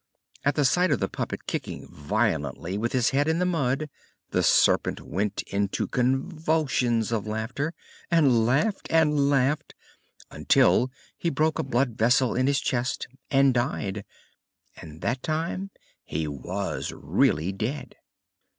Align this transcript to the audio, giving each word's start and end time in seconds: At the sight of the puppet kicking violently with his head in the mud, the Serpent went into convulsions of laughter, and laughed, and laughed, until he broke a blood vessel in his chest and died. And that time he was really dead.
At 0.43 0.55
the 0.55 0.65
sight 0.65 0.89
of 0.89 0.99
the 0.99 1.07
puppet 1.07 1.45
kicking 1.45 1.87
violently 1.87 2.75
with 2.75 2.91
his 2.91 3.11
head 3.11 3.27
in 3.27 3.37
the 3.37 3.45
mud, 3.45 3.87
the 4.31 4.41
Serpent 4.41 5.01
went 5.01 5.43
into 5.43 5.85
convulsions 5.85 7.11
of 7.11 7.27
laughter, 7.27 7.75
and 8.09 8.43
laughed, 8.47 8.87
and 8.89 9.29
laughed, 9.29 9.75
until 10.31 10.89
he 11.15 11.29
broke 11.29 11.59
a 11.59 11.63
blood 11.63 11.91
vessel 11.99 12.33
in 12.33 12.47
his 12.47 12.59
chest 12.59 13.05
and 13.29 13.53
died. 13.53 14.03
And 14.75 15.01
that 15.01 15.21
time 15.21 15.69
he 16.03 16.27
was 16.27 16.91
really 16.91 17.51
dead. 17.51 17.93